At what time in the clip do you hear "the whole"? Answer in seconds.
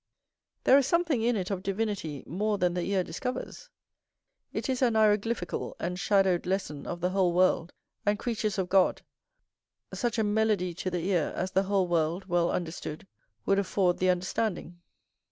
7.01-7.33, 11.51-11.87